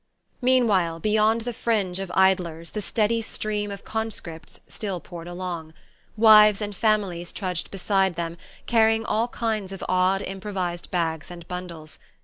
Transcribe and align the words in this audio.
Meanwhile, 0.41 0.99
beyond 0.99 1.41
the 1.41 1.53
fringe 1.53 1.99
of 1.99 2.11
idlers 2.15 2.71
the 2.71 2.81
steady 2.81 3.21
stream 3.21 3.69
of 3.69 3.85
conscripts 3.85 4.59
still 4.67 4.99
poured 4.99 5.27
along. 5.27 5.75
Wives 6.17 6.59
and 6.59 6.75
families 6.75 7.31
trudged 7.31 7.69
beside 7.69 8.15
them, 8.15 8.37
carrying 8.65 9.05
all 9.05 9.27
kinds 9.27 9.71
of 9.71 9.85
odd 9.87 10.23
improvised 10.23 10.89
bags 10.89 11.29
and 11.29 11.47
bundles. 11.47 11.99